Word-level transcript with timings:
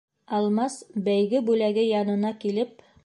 Алмас 0.37 0.77
бәйге 1.09 1.41
бүләге 1.51 1.85
янына 1.91 2.33
килеп 2.45 2.87